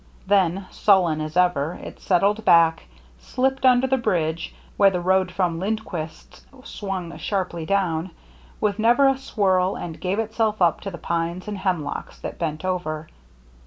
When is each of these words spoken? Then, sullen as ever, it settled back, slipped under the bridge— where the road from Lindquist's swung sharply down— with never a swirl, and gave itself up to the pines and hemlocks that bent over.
Then, 0.25 0.65
sullen 0.71 1.21
as 1.21 1.37
ever, 1.37 1.75
it 1.79 1.99
settled 1.99 2.43
back, 2.43 2.85
slipped 3.19 3.67
under 3.67 3.85
the 3.85 3.97
bridge— 3.99 4.51
where 4.77 4.89
the 4.89 4.99
road 4.99 5.31
from 5.31 5.59
Lindquist's 5.59 6.43
swung 6.63 7.15
sharply 7.19 7.67
down— 7.67 8.09
with 8.59 8.79
never 8.79 9.07
a 9.07 9.17
swirl, 9.19 9.75
and 9.75 10.01
gave 10.01 10.17
itself 10.17 10.59
up 10.59 10.81
to 10.81 10.89
the 10.89 10.97
pines 10.97 11.47
and 11.47 11.59
hemlocks 11.59 12.17
that 12.21 12.39
bent 12.39 12.65
over. 12.65 13.09